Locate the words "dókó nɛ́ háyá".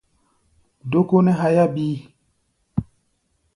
0.91-1.65